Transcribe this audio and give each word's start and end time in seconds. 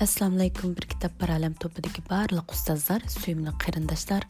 assalomu 0.00 0.38
alaykum 0.38 0.70
bir 0.72 0.86
kitob 0.88 1.12
paralam 1.20 1.52
to'pidagi 1.60 2.00
barliq 2.08 2.52
ustozlar 2.54 3.02
suyimli 3.14 3.52
qarindoshlar. 3.60 4.24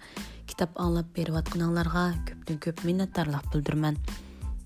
Kitob 0.50 0.74
anglab 0.82 1.12
berayotganinglarga 1.14 2.02
ko'pdan 2.26 2.58
ko'p 2.64 2.82
minnatdorlik 2.88 3.46
bildiraman 3.52 4.00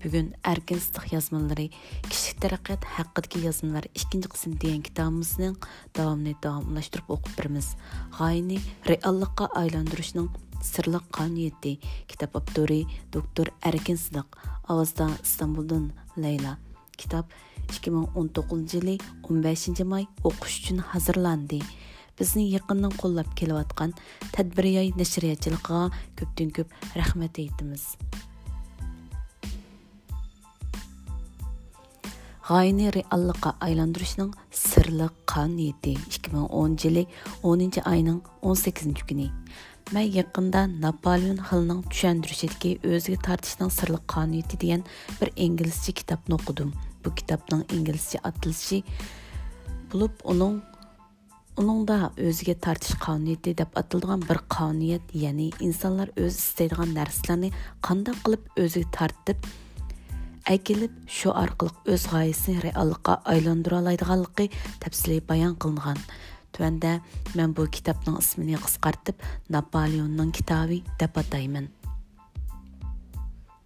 bugun 0.01 0.31
erkin 0.51 0.81
istiq 0.81 1.05
yozmalari 1.13 1.67
kishilik 2.09 2.41
taraqqiyot 2.45 2.89
haqidagi 2.95 3.43
yozmalar 3.45 3.85
ikkinchi 3.93 4.33
qism 4.33 4.57
degan 4.63 4.81
kitobimizning 4.87 5.55
davomini 5.93 6.33
davomlashtirib 6.47 7.13
o'qib 7.17 7.37
beramiz. 7.37 7.67
G'oyani 8.17 8.57
reallikqa 8.89 9.51
aylantirishning 9.61 10.31
sirliq 10.73 11.05
qoniyati 11.19 11.77
kitob 12.09 12.41
avtori 12.41 12.81
doktor 13.13 13.53
erkin 13.61 14.01
sidiq 14.05 14.41
ovozda 14.73 15.13
istanbuldan 15.21 15.91
layla. 16.17 16.57
Kitob 16.97 17.29
2019 17.71 18.73
yili 18.73 18.97
15 19.29 19.79
may 19.83 20.07
o'qish 20.23 20.61
uchun 20.61 20.77
hazırlandı. 20.77 21.59
bizni 22.19 22.45
yaqindan 22.49 22.93
qo'llab 23.01 23.31
kelayotgan 23.39 23.93
tadbiryoy 24.35 24.91
nashriyatchiligiga 24.99 25.81
ko'pdan 26.19 26.49
ko'p 26.57 26.69
rahmat 26.99 27.39
aytamiz. 27.43 27.83
G'oyani 32.47 32.91
reallikqa 32.93 33.55
aylantirishning 33.67 34.31
sirli 34.63 35.07
qoniyati 35.33 35.95
2010 36.17 36.77
yili 36.83 37.07
10 37.43 37.79
oyning 37.93 38.21
18 38.41 39.07
kuni. 39.09 39.29
Man 39.93 40.07
yaqinda 40.19 40.61
napoleon 40.81 41.39
xilning 41.49 41.81
tushuntirishidagi 41.91 42.71
o'ziga 42.95 43.17
tortishning 43.27 43.71
sirli 43.79 43.99
qoniyati 44.13 44.61
degan 44.63 44.83
bir 45.19 45.29
inglizcha 45.45 45.91
kitobni 46.01 46.37
o'qidim. 46.39 46.71
бұл 47.05 47.13
кітаптың 47.21 47.67
ингілісі 47.69 48.23
атылшы 48.25 48.81
бұлып 49.93 50.25
оның 50.25 50.57
оның 51.55 51.83
да 51.87 51.97
өзге 52.19 52.57
тартыш 52.59 52.97
қауниеті 52.99 53.53
деп 53.61 53.77
атылдыған 53.79 54.25
бір 54.27 54.41
қауниет 54.51 55.13
яғни 55.15 55.53
инсанлар 55.63 56.09
өз 56.19 56.35
істейдіған 56.35 56.91
нәрселерні 56.97 57.51
қанда 57.85 58.15
қылып 58.25 58.49
өзі 58.59 58.83
тартып 58.91 59.47
әкеліп 60.51 60.97
шо 61.07 61.31
арқылық 61.39 61.87
өз 61.95 62.09
ғайысын 62.11 62.59
реалыққа 62.65 63.21
айландыра 63.31 63.79
алайдығалықы 63.79 64.49
тәпсілі 64.83 65.21
баян 65.29 65.55
қылынған 65.55 66.03
түәнді 66.57 66.97
мен 67.39 67.55
бұл 67.55 67.71
кітаптың 67.71 68.19
ісміне 68.19 68.59
қысқартып 68.59 69.23
наполеонның 69.55 70.35
кітабы 70.35 70.83
деп 70.99 71.23
атаймын 71.23 71.71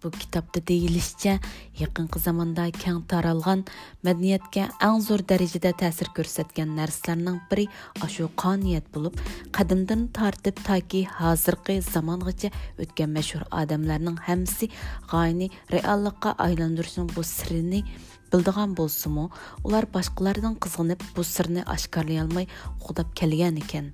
бұл 0.00 0.12
кітапты 0.16 0.62
дейілісте 0.64 1.34
яқынғы 1.76 2.20
заманда 2.24 2.66
кең 2.72 3.02
таралған 3.10 3.66
мәдениетке 4.06 4.66
ең 4.80 5.00
зор 5.04 5.24
дәрежеде 5.28 5.72
тәсір 5.82 6.08
көрсеткен 6.16 6.72
нәрсілерінің 6.78 7.40
бірі 7.50 7.66
ашу 8.06 8.30
қаниет 8.40 8.88
болып 8.94 9.20
қадымдан 9.56 10.06
тартып 10.16 10.62
таки 10.64 11.04
қазіргі 11.18 11.80
заманғыча 11.84 12.52
өткен 12.80 13.12
мәшһүр 13.18 13.48
адамдардың 13.62 14.20
әмісі 14.36 14.70
ғайыны 15.12 15.50
реаллыққа 15.74 16.36
айландырсын 16.48 17.10
бұл 17.12 17.26
сірені 17.28 17.84
білдіған 18.32 18.76
болсыму 18.78 19.30
олар 19.64 19.88
басқалардың 19.92 20.56
қызғынып 20.64 21.10
бұл 21.16 21.26
сірені 21.28 21.66
ашқарлай 21.68 22.22
алмай 22.24 22.48
құдап 22.86 23.12
келген 23.18 23.60
екен 23.60 23.92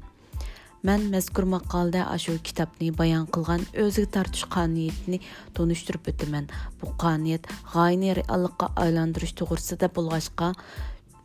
Мән 0.87 1.09
мәзкур 1.11 1.49
мақалда 1.51 2.05
ашу 2.13 2.37
китапны 2.47 2.93
баян 2.95 3.25
қылған 3.35 3.65
өзігі 3.83 4.07
тартыш 4.15 4.45
қанiyetini 4.55 5.19
тонуштырып 5.57 6.13
өтімен. 6.13 6.45
Бұл 6.79 6.93
қаниет 7.03 7.49
ғайны 7.73 8.13
реаллыққа 8.21 8.69
айландырыш 8.85 9.33
тұғырсыда 9.41 9.89
болғашқа, 9.97 10.53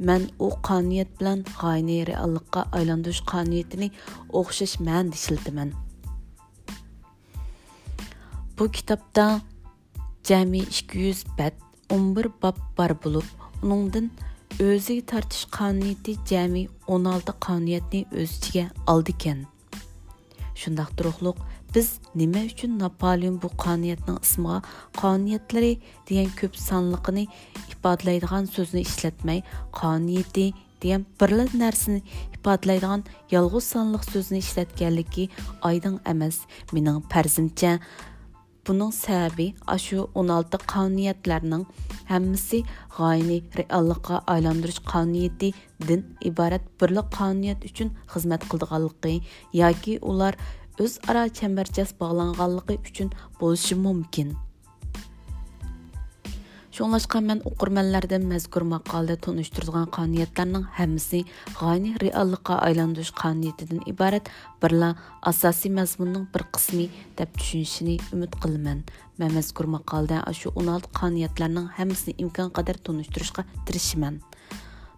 мән 0.01 0.25
о 0.41 0.49
қаниет 0.65 1.13
білән 1.19 1.43
ғайны 1.59 1.99
реаллыққа 2.09 2.65
айландырыш 2.79 3.21
қаниетini 3.29 3.91
оқшаш 4.41 4.79
мән 4.81 5.13
дешілдімен. 5.13 5.75
Бұл 8.57 8.73
китапта 8.73 9.43
жәми 10.25 10.65
200 10.73 11.25
бәт 11.37 11.61
11 11.93 12.33
бап 12.41 12.57
бар 12.79 12.97
болып, 12.97 13.29
оныңдың 13.61 14.09
o'ziga 14.59 15.05
tortish 15.13 15.45
qonuniyati 15.53 16.17
jami 16.25 16.67
16 16.87 17.39
qonuniyatni 17.45 18.05
o'z 18.11 18.37
ichiga 18.41 18.69
oldi 18.87 19.17
shundoq 20.61 20.89
turuqliq 20.97 21.37
biz 21.75 21.87
nima 22.21 22.41
uchun 22.51 22.71
napoleon 22.83 23.35
bu 23.43 23.49
qonuniyatning 23.63 24.19
ismiga 24.27 24.57
qonuniyatlari 25.01 25.71
degan 26.09 26.29
ko'p 26.39 26.53
sonliqini 26.69 27.23
ifodalaydigan 27.73 28.51
so'zni 28.55 28.81
ishlatmay 28.89 29.39
qonuniyati 29.79 30.45
degan 30.83 31.05
birla 31.21 31.45
narsani 31.63 32.01
ifodalaydigan 32.35 33.01
yolg'iz 33.35 33.65
sonliq 33.73 34.03
so'zni 34.13 34.39
ishlatganligi 34.45 35.25
oydin 35.69 35.95
emas 36.13 36.37
mening 36.75 36.99
farzimcha 37.13 37.71
Bunun 38.71 38.93
səbəbi 38.95 39.45
aşu 39.73 40.05
16 40.19 40.59
qanuniyyətlərinin 40.71 41.63
həmmisi 42.07 42.59
g'oyani 42.97 43.39
reallıqa 43.59 44.19
aylandırış 44.33 44.77
qanuniyyəti 44.91 45.49
din 45.89 46.05
iborat 46.29 46.69
birlik 46.83 47.09
qonuniyat 47.17 47.65
uchun 47.69 47.91
xizmat 48.13 48.45
qildiganligi 48.53 49.17
yoki 49.61 49.97
ular 50.13 50.39
o'zaro 50.85 51.25
chambarchas 51.41 51.91
bog'langanligi 51.99 52.79
uchun 52.91 53.11
bo'lishi 53.41 53.79
mumkin. 53.87 54.31
Шуңлашқа 56.80 57.22
мен 57.24 57.38
оқырманлардан 57.48 58.26
мәзкур 58.28 58.66
мақалада 58.68 59.16
тонуштырылған 59.24 59.86
қануниятларның 59.94 60.66
һәммәсе 60.76 61.22
гайни 61.56 61.94
реаллыкка 62.02 62.58
айландырыш 62.66 63.12
қанунiyatidan 63.16 63.86
iborat 63.88 64.28
birla 64.60 64.90
asosiy 65.30 65.72
mazmunning 65.78 66.26
bir 66.34 66.44
qismi 66.58 66.90
deb 67.18 67.32
tushunishini 67.38 67.96
umid 68.12 68.36
qilaman. 68.42 68.84
Men 69.18 69.32
mazkur 69.38 69.70
maqolada 69.76 70.20
shu 70.40 70.52
16 70.52 70.92
qonuniyatlarning 71.00 71.72
hammasini 71.78 72.18
imkon 72.26 72.52
qadar 72.60 72.76
tonishtirishga 72.88 73.46
tirishaman. 73.64 74.20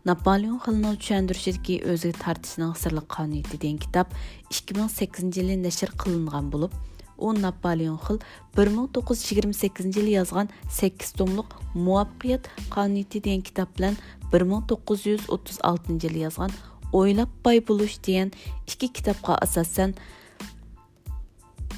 Napoleon 0.09 0.59
Hillning 0.65 0.99
tushuntirishidagi 0.99 1.75
o'ziga 1.93 2.19
tortishning 2.25 2.75
sirli 2.83 3.03
qonuniyati 3.15 3.59
degan 3.63 3.79
kitob 3.85 4.15
2008 4.51 5.37
yili 5.39 5.57
nashr 5.63 5.91
qilingan 6.03 6.51
bo'lib, 6.55 6.73
u 7.18 7.34
napoleon 7.34 7.98
xil 8.06 8.20
1928 8.58 9.98
yili 9.98 10.16
yozgan 10.20 10.48
8 10.70 11.14
tomliq 11.20 11.50
muvaffaqiyat 11.76 12.50
qonuniyati 12.76 13.24
degan 13.26 13.42
kitob 13.50 13.70
bilan 13.78 13.96
1936 14.34 16.00
yili 16.04 16.26
yozgan 16.26 16.52
o'ylab 16.94 17.30
boy 17.46 17.60
bo'lish 17.68 17.98
degan 18.08 18.32
ikki 18.68 18.88
kitobga 18.98 19.38
asosan 19.46 19.94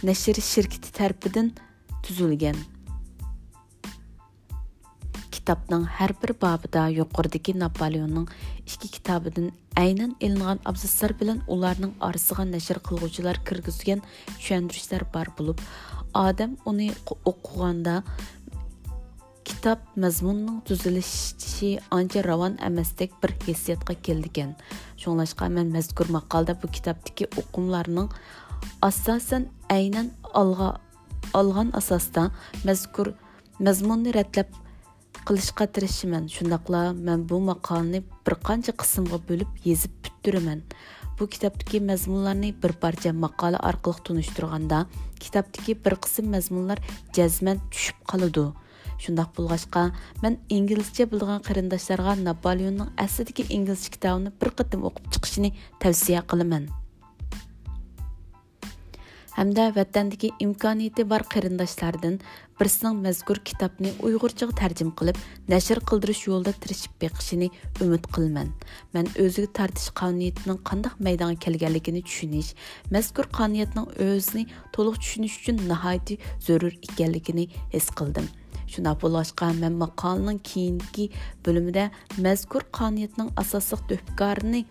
nashr 0.03 0.41
shirkati 0.51 0.90
tarafidan 0.97 1.51
tuzilgan. 2.03 2.75
Har 5.47 6.11
bir 6.22 6.33
bobida 6.41 6.88
yuqoridagi 6.89 7.53
napoleonning 7.59 8.28
ikki 8.66 8.88
kitobidan 8.95 9.51
aynan 9.78 10.16
ilingan 10.19 10.59
abzaslar 10.66 11.19
bilan 11.19 11.41
ularning 11.47 11.94
orasiga 12.01 12.45
nashr 12.45 12.79
qilguvchilar 12.88 13.38
kirgizgan 13.47 14.01
tushuntirishlar 14.28 15.03
bor 15.13 15.28
bo'lib 15.38 15.57
odam 16.13 16.57
uni 16.66 16.89
o'qiganda 17.31 18.03
kitob 19.44 19.79
mazmunining 19.95 20.61
tuzilishi 20.67 21.79
ancha 21.91 22.23
ravon 22.23 22.57
emasdek 22.69 23.12
bir 23.22 23.31
hissiyotga 23.47 23.94
keldigan 24.06 24.51
shunglashqa 25.01 25.50
man 25.57 25.67
mazkur 25.77 26.07
maqolda 26.17 26.53
bu 26.62 26.67
kitobdagi 26.77 27.25
o'qimlarning 27.41 28.09
asosan 28.89 29.44
aynan 29.77 30.07
olg'a 30.41 30.69
olgan 31.39 31.69
asosda 31.80 32.24
mazkur 32.68 33.07
mazmunni 33.59 34.13
ratlab 34.19 34.48
qilishga 35.27 35.66
tirishiman 35.75 36.25
shundoqla 36.36 36.81
man 37.07 37.24
bu 37.30 37.38
maqolani 37.51 38.00
bir 38.25 38.36
qancha 38.48 38.74
qismga 38.81 39.18
bo'lib 39.30 39.50
yezib 39.69 39.94
bittiraman 40.04 40.60
bu 41.19 41.27
kitobdagi 41.33 41.80
mazmunlarni 41.89 42.50
bir 42.63 42.74
parcha 42.83 43.12
maqola 43.24 43.60
orqali 43.69 44.04
tunishtirganda 44.07 44.80
kitobdagi 45.24 45.74
bir 45.86 45.95
qism 46.06 46.30
mazmunlar 46.36 46.80
jazman 47.18 47.57
tushib 47.72 48.00
qoladi 48.12 48.45
shundoq 49.04 49.30
bo'lg'achqa 49.38 49.83
man 50.24 50.33
inglizcha 50.57 51.12
bilgan 51.13 51.45
qarindoshlarga 51.48 52.13
napoleonning 52.30 52.89
aslidagi 53.06 53.44
inglizcha 53.57 53.89
kitobini 53.95 54.31
bir 54.42 54.50
qatim 54.60 54.89
o'qib 54.89 55.06
chiqishini 55.13 55.50
tavsiya 55.86 56.22
qilaman 56.33 56.74
hamda 59.38 59.64
vatandagi 59.78 60.30
imkoniyati 60.46 61.04
bor 61.12 61.24
qarindoshlardan 61.34 62.20
birsining 62.60 63.02
mazkur 63.08 63.40
kitobni 63.50 63.92
uyg'urchaga 64.08 64.56
tarjim 64.62 64.92
qilib 65.00 65.18
nashr 65.54 65.82
qildirish 65.90 66.22
yo'lida 66.30 66.54
tirishib 66.66 66.94
beqishini 67.04 67.50
umid 67.86 68.08
qilaman 68.16 68.54
man 68.96 69.12
o'ziga 69.26 69.50
tartish 69.60 69.90
qonuniyatining 70.02 70.62
qandoq 70.70 70.96
maydonga 71.08 71.42
kelganligini 71.46 72.06
tushunish 72.08 72.54
mazkur 72.96 73.28
qonuniyatning 73.40 73.92
o'zini 74.08 74.48
to'liq 74.78 75.04
tushunish 75.04 75.38
uchun 75.42 75.62
nihoyat 75.74 76.16
zarur 76.48 76.74
ekanligini 76.90 77.46
his 77.76 77.88
qildim. 78.00 78.28
Shuna 78.74 78.96
bo'lashqa 79.02 79.52
man 79.62 79.76
maqolaning 79.84 80.40
keyingi 80.52 81.06
bo'limida 81.46 81.86
mazkur 82.26 82.64
qonuniyatning 82.80 83.30
asosiy 83.44 83.80
tuhbkorini 83.90 84.62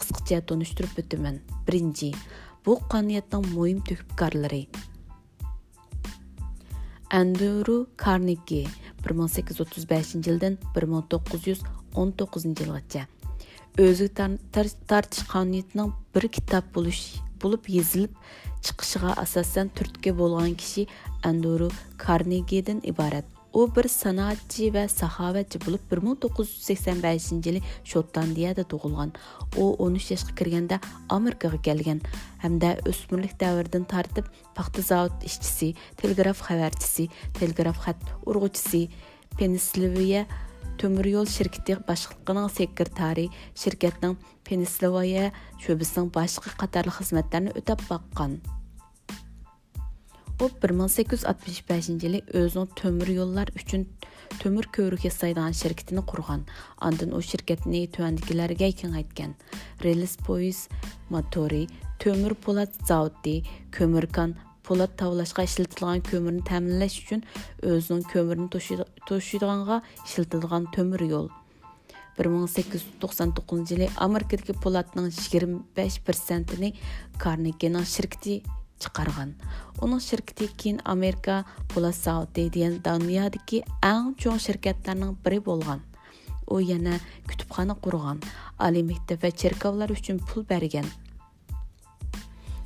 qisqacha 0.00 0.40
tanishtirib 0.48 0.98
o'taman. 1.02 1.36
Birinchi 1.66 2.10
bu 2.66 2.74
qonuniyatning 2.92 3.46
muhim 3.56 3.80
tuhibkorlari 3.88 4.62
andru 7.20 7.76
karnegi 8.04 8.62
1835 9.10 10.14
yildan 10.26 10.58
1919 10.74 12.44
yilgacha 12.60 13.06
o'zi 13.86 14.08
tartish 14.88 15.24
qonuniyatining 15.32 15.94
bir 16.14 16.28
kitob 16.38 16.74
bo'lish 16.74 17.02
bo'lib 17.42 17.70
yezilib 17.76 18.12
chiqishiga 18.66 19.14
asosan 19.24 19.70
turtki 19.78 20.10
bo'lgan 20.20 20.54
kishi 20.62 20.86
andru 21.30 21.70
karnegidan 22.04 22.80
iborat. 22.92 23.35
U 23.58 23.60
bir 23.76 23.86
sanoatchi 23.88 24.66
va 24.76 24.84
saxovatchi 24.92 25.60
bo'lib 25.64 25.92
1985 25.98 27.46
yili 27.46 27.60
shotlandiyada 27.92 28.64
tug'ilgan 28.72 29.12
u 29.62 29.64
13 29.86 30.10
yoshga 30.12 30.34
kirganda 30.40 30.76
amerikaga 31.16 31.60
kelgan 31.68 32.00
hamda 32.44 32.72
o'smirlik 32.90 33.34
davridan 33.42 33.84
tortib 33.92 34.26
paxta 34.58 34.84
zavod 34.90 35.24
ishchisi 35.28 35.68
telegraf 36.02 36.42
xabarchisi 36.48 37.08
telegraf 37.38 37.80
xat 37.86 38.04
urg'uchisi 38.30 38.82
pensilvaniya 39.38 40.26
temir 40.80 41.08
yo'l 41.14 41.28
boshliqining 41.88 42.50
sekretari 42.58 43.26
shirkatning 43.62 44.18
pensilvaniya 44.48 45.32
sho'bisining 45.64 46.12
boshqa 46.18 46.54
qatorli 46.62 46.92
xizmatlarni 46.98 47.56
o'tab 47.60 47.80
boqqan 47.90 48.36
u 50.40 50.48
1865 50.48 51.88
yili 52.04 52.20
o'zining 52.38 52.72
temir 52.80 53.08
yo'llar 53.18 53.48
uchun 53.60 53.86
temir 54.42 54.66
ko'rik 54.76 55.06
yasaydigan 55.08 55.54
shirkatini 55.60 56.02
qurgan. 56.10 56.42
Andin 56.88 57.14
u 57.16 57.20
shirkatni 57.28 57.80
tuandikilarga 57.94 58.68
kengaytgan. 58.80 59.32
Relis 59.84 60.16
poyiz 60.26 60.58
motori 61.14 61.62
temir 62.04 62.34
po'lat 62.46 62.76
zavodi 62.90 63.36
ko'mirkan 63.78 64.34
po'lat 64.68 64.92
tavlashga 65.00 65.46
ishlatilgan 65.48 66.04
ko'mirni 66.10 66.44
ta'minlash 66.50 66.98
uchun 67.04 67.24
o'zining 67.72 68.04
ko'mirni 68.12 68.48
to'shiydiganga 69.08 69.80
ishlatilgan 70.04 70.68
temir 70.76 71.06
yo'l. 71.14 71.32
1899 72.20 73.72
yili 73.72 73.88
amerikadagi 74.08 74.54
po'latning 74.64 75.08
25 75.16 75.98
persentini 76.06 76.72
karnegining 77.24 77.88
shirkati 77.96 78.42
chiqargan. 78.82 79.30
Uning 79.82 80.02
shirkati 80.08 80.48
keyin 80.60 80.78
amerika 80.84 81.44
po'lat 81.72 81.96
savodi 82.04 82.48
degan 82.54 82.74
dunyodagi 82.86 83.58
eng 83.92 84.14
cho'ng 84.20 84.40
shirkatlarning 84.46 85.16
biri 85.24 85.40
bo'lgan. 85.48 85.80
U 86.52 86.60
yana 86.60 86.94
kutubxona 87.28 87.74
qurgan 87.84 88.18
oliy 88.66 88.84
maktab 88.90 89.22
va 89.22 89.30
cherkovlar 89.40 89.90
uchun 89.96 90.18
pul 90.28 90.42
bergan. 90.52 90.86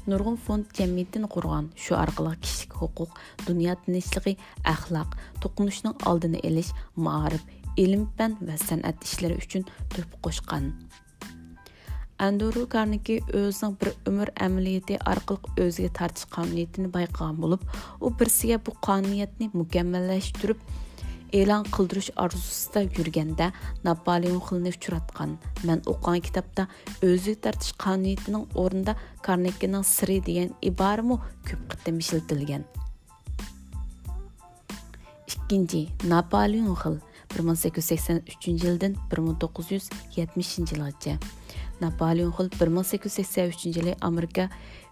Nurg'un 0.09 0.37
fond 0.45 0.65
jamiyatini 0.79 1.29
qurgan. 1.35 1.71
Shu 1.83 1.95
orqali 2.05 2.35
kishilik 2.43 2.73
huquq 2.81 3.11
dunyo 3.47 3.73
tinchligi 3.85 4.37
axloq 4.75 5.11
to'qinishning 5.43 5.97
oldini 6.11 6.39
olish 6.49 6.73
maarif 7.07 7.43
ilm 7.77 8.03
fan 8.17 8.33
va 8.47 8.57
san'at 8.69 8.97
ishlari 9.07 9.37
uchun 9.43 9.63
to'p 9.93 10.11
qo'shgan. 10.25 10.65
Andrew 12.21 12.67
Carnegie 12.69 13.23
o'zining 13.33 13.77
bir 13.81 13.89
umr 14.11 14.29
amaliyoti 14.47 14.99
orqali 15.13 15.53
o'ziga 15.65 15.91
tortish 15.99 16.27
qonuniyatini 16.35 16.91
bayqagan 16.97 17.39
bo'lib, 17.45 17.63
u 18.05 18.11
birsiga 18.21 18.59
bu 18.67 18.75
qonuniyatni 18.87 19.49
mukammallashtirib 19.61 20.59
e'lon 21.41 21.65
qildirish 21.77 22.11
orzusida 22.25 22.83
yurganda 22.99 23.47
Napoleon 23.89 24.37
xilni 24.51 24.75
uchratgan. 24.77 25.35
Men 25.65 25.81
o'qigan 25.95 26.21
kitobda 26.29 26.69
o'ziga 27.09 27.41
tortish 27.49 27.73
qonuniyatining 27.87 28.45
o'rnida 28.65 28.99
Carnegiening 29.27 29.89
siri 29.95 30.21
degan 30.29 30.55
iborami 30.73 31.21
ko'p 31.49 31.67
qitim 31.73 32.05
ishlatilgan. 32.05 32.69
Ikkinchi, 35.33 35.83
Napoleon 36.15 36.73
xil 36.85 37.01
1883 37.41 38.65
yildan 38.65 38.95
1970 39.11 40.59
yilgacha 40.75 41.40
Napoleon 41.81 42.33
Hill 42.37 42.51
1883 42.61 43.77
yili 43.77 43.95
Amerika 44.01 44.49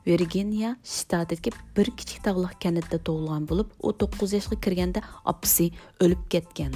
Virginiya 0.06 0.76
shtatidagi 0.84 1.52
bir 1.76 1.90
kichik 1.98 2.22
tog'liq 2.24 2.54
kanatda 2.62 3.00
tug'ilgan 3.08 3.48
bo'lib, 3.50 3.72
u 3.82 3.92
9 4.04 4.32
yoshga 4.36 4.56
kirganda 4.66 5.02
opasi 5.24 5.70
o'lib 6.00 6.22
ketgan. 6.32 6.72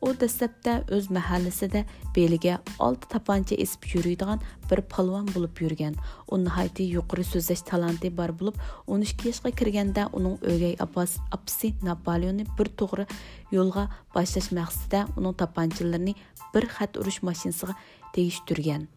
U 0.00 0.10
dastlabda 0.20 0.74
o'z 0.96 1.10
mahallasida 1.12 1.82
beliga 2.16 2.54
olti 2.86 3.08
tapancha 3.14 3.56
esib 3.64 3.82
yuradigan 3.92 4.40
bir 4.70 4.80
palvon 4.92 5.26
bo'lib 5.34 5.60
yurgan. 5.64 5.98
U 6.32 6.38
nihoyatda 6.44 6.86
yuqori 6.94 7.24
so'zlash 7.32 7.62
talanti 7.70 8.10
bor 8.20 8.32
bo'lib, 8.40 8.56
12 8.96 9.26
yoshga 9.28 9.52
kirganda 9.60 10.06
uning 10.20 10.38
o'gay 10.52 10.74
opasi 10.86 11.72
Napoleonni 11.88 12.46
bir 12.58 12.72
to'g'ri 12.82 13.06
yo'lga 13.56 13.84
boshlash 14.14 14.48
maqsadida 14.60 15.04
uning 15.18 15.36
tapanchalarini 15.42 16.16
bir 16.54 16.64
xat 16.78 16.96
urush 17.02 17.20
mashinasiga 17.28 17.76
tegishtirgan. 18.16 18.88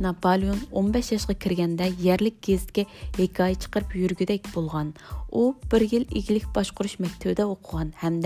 Наполеон 0.00 0.56
15 0.72 1.12
яшқы 1.12 1.34
кіргенде 1.36 1.90
ерлік 2.00 2.48
ярлык 2.48 2.86
екі 3.20 3.42
ай 3.44 3.56
чыгарып 3.60 3.92
йөргедәк 3.92 4.46
болған. 4.54 4.94
О, 5.28 5.52
1 5.68 5.84
ел 5.92 6.06
игілік 6.08 6.46
башқұрыш 6.56 6.96
мәктәбендә 7.04 7.44
оқыған. 7.44 7.92
һәм 8.00 8.22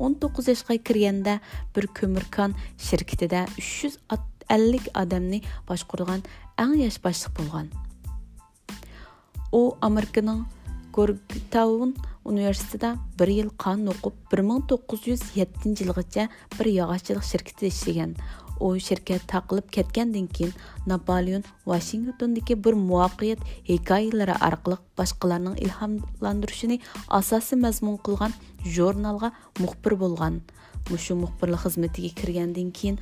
19 0.00 0.48
яшқы 0.48 0.78
кіргенде 0.80 1.40
бір 1.76 1.88
көміркан 1.92 2.54
şirketидә 2.80 3.44
350 3.58 4.88
адамны 4.94 5.42
башкарган 5.68 6.24
әң 6.56 6.78
яш 6.80 6.96
башлык 7.04 7.36
болған. 7.36 7.68
О, 9.52 9.76
Американың 9.82 10.46
Горгтаун 10.92 11.94
университетида 12.24 12.96
1 13.18 13.28
ел 13.28 13.50
кан 13.58 13.88
оқып 13.92 14.14
1907 14.32 15.84
елгача 15.84 16.28
бір 16.56 16.66
яғашылық 16.66 17.26
şirketидә 17.28 17.68
эшләгән 17.68 18.16
u 18.60 18.68
shirkat 18.86 19.22
taqilib 19.32 19.66
ketgandan 19.76 20.26
keyin 20.36 20.52
napoleon 20.92 21.42
vashingtondagi 21.70 22.54
bir 22.64 22.74
muvaffaqiyat 22.88 23.40
hikoyalari 23.70 24.36
orqali 24.48 24.76
boshqalarning 24.98 25.56
ilhomlantirishini 25.64 26.76
asosiy 27.20 27.58
mazmun 27.66 27.96
qilgan 28.06 28.32
jurnalga 28.76 29.32
muxbir 29.62 29.94
bo'lgan. 30.02 30.40
Mushu 30.90 31.14
muxbirlik 31.22 31.60
xizmatiga 31.64 32.10
kirgandan 32.20 32.70
keyin 32.78 32.96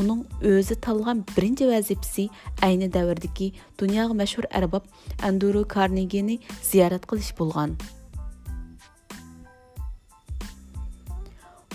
uning 0.00 0.20
o'zi 0.52 0.74
tanlagan 0.86 1.24
birinchi 1.36 1.64
vazifasi 1.72 2.24
ayni 2.66 2.88
davrdagi 2.96 3.48
dunyoga 3.80 4.14
mashhur 4.22 4.44
arbob 4.58 4.84
andru 5.28 5.62
karnegini 5.76 6.36
ziyorat 6.70 7.04
qilish 7.10 7.32
bo'lgan. 7.40 7.70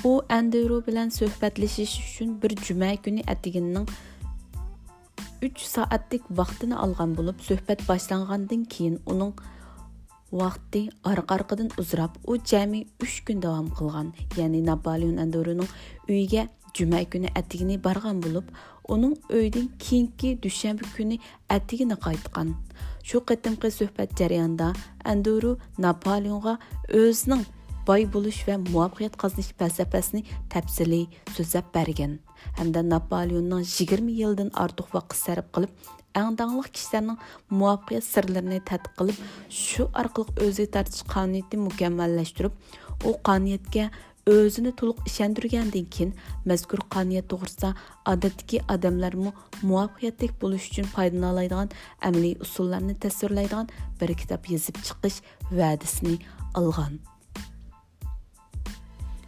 O 0.05 0.19
Enderu 0.29 0.83
bilən 0.85 1.09
söhbətləşiş 1.09 1.93
üçün 2.03 2.35
bir 2.41 2.53
cümə 2.67 2.91
günü 3.01 3.23
ətiginin 3.31 3.87
3 5.41 5.63
saatlik 5.65 6.27
vaxtını 6.29 6.77
alğan 6.77 7.15
olub, 7.23 7.39
söhbət 7.41 7.81
başlanğandan 7.87 8.67
keyin 8.75 8.99
onun 9.05 9.33
vaqti 10.31 10.83
arqa-arqadan 11.03 11.71
uzrab, 11.81 12.19
o 12.27 12.37
cəmi 12.37 12.83
3 13.01 13.23
gün 13.25 13.41
davam 13.41 13.73
qılğan. 13.79 14.13
Yəni 14.37 14.61
Napoleon 14.65 15.17
Endorunun 15.25 15.73
uyğə 16.07 16.47
cümə 16.77 17.01
günü 17.09 17.33
ətigini 17.41 17.81
barğan 17.83 18.21
olub, 18.29 18.53
onun 18.87 19.17
öydün 19.29 19.71
keyinki 19.79 20.37
düşənbə 20.45 20.93
günü 20.97 21.17
ətigini 21.49 21.97
qaytqan. 21.97 22.53
Şu 23.01 23.25
qətimki 23.25 23.73
söhbət 23.73 24.13
cərəyanda 24.21 24.73
Endoru 25.05 25.57
Napoleonğa 25.77 26.59
özünün 26.89 27.45
boy 27.87 28.07
bo'lish 28.13 28.41
va 28.47 28.55
muvaffaqiyat 28.69 29.15
qozonish 29.23 29.51
falsafasini 29.59 30.21
tafsiliy 30.53 31.05
so'zlab 31.35 31.67
bergan. 31.75 32.17
Hamda 32.59 32.81
napoleonning 32.93 33.67
20 33.73 34.17
yildan 34.21 34.49
ortiq 34.63 34.87
vaqt 34.95 35.17
sarf 35.25 35.47
qilib 35.55 35.71
аңдаңлық 36.21 36.71
kishilarning 36.75 37.21
muvaffaqiyat 37.59 38.05
sirlarini 38.07 38.59
tadqiq 38.71 38.97
qilib 38.99 39.21
shu 39.61 39.87
orqali 40.01 40.35
o'ziga 40.47 40.73
tortish 40.75 41.07
qonuniyatini 41.13 41.67
mukammallashtirib 41.69 42.53
u 43.09 43.15
qoniyatga 43.29 43.85
o'zini 44.33 44.71
to'liq 44.79 45.01
ishontirgandan 45.09 45.89
keyin 45.95 46.13
mazkur 46.51 46.81
qoniyat 46.95 47.27
to'g'risida 47.33 47.73
odatdagi 48.13 48.61
odamlarmi 48.75 49.33
muvaffaqiyatli 49.69 50.31
bo'lish 50.43 50.69
uchun 50.71 50.87
foydalanadigan 50.95 51.75
amaliy 52.09 52.37
usullarni 52.47 52.95
tasvirlaydigan 53.07 53.73
bir 53.99 54.15
kitob 54.21 54.53
yozib 54.53 54.79
chiqish 54.87 55.19
va'dasini 55.59 56.15
olgan. 56.61 56.97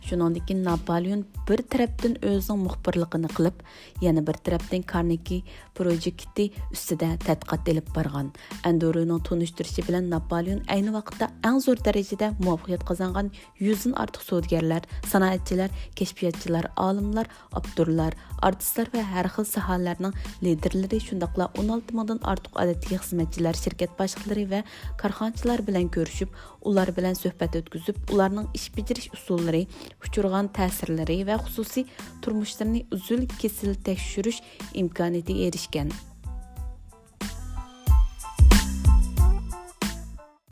Shuningdek 0.10 0.50
napoleon 0.68 1.22
bir 1.48 1.60
tarafdan 1.72 2.14
o'zining 2.30 2.62
muxbirligini 2.68 3.30
qilib 3.38 3.58
yana 4.06 4.22
bir 4.28 4.38
tarafdan 4.46 4.82
karneki 4.92 5.38
projekti 5.78 6.46
ustida 6.76 7.10
tadqiqot 7.28 7.70
ilib 7.72 7.88
borgan. 7.98 8.32
Andorining 8.70 9.22
tunishtirishi 9.28 9.86
bilan 9.88 10.10
napoleon 10.14 10.62
ayni 10.76 10.92
vaqtda 10.98 11.30
eng 11.50 11.60
zo'r 11.66 11.80
darajada 11.88 12.28
muvaffaqiyat 12.46 12.84
qozongan 12.90 13.32
yuzdan 13.66 13.94
ortiq 14.04 14.24
savdogarlar 14.30 14.82
sanoatchilar 15.12 15.70
kashfiyotchilar 16.00 16.66
olimlar 16.88 17.28
abdurlar 17.60 18.14
artistlar 18.48 18.88
va 18.94 19.04
har 19.14 19.28
xil 19.36 19.46
sohalarning 19.56 20.14
liderlari 20.46 21.00
shundoqla 21.08 21.50
16 21.64 21.98
mingdan 21.98 22.20
ortiq 22.32 22.54
odatdagi 22.64 23.00
xizmatchilar 23.04 23.56
shirkat 23.64 23.98
boshliqlari 24.00 24.46
va 24.54 24.62
korxonachilar 25.02 25.66
bilan 25.70 25.90
ko'rishib 25.96 26.30
ular 26.70 26.90
bilan 26.98 27.16
suhbat 27.24 27.58
o'tkazib 27.60 27.98
ularning 28.14 28.48
ish 28.60 28.68
bajarish 28.78 29.10
usullari 29.18 29.64
uçurğan 30.04 30.52
təsirləri 30.56 31.22
və 31.28 31.40
xüsusi 31.46 31.86
turmuşlarını 32.26 32.84
üzül 32.98 33.26
kesil 33.40 33.76
təkşürüş 33.88 34.44
imkaniyyəti 34.84 35.42
erişkən. 35.48 35.92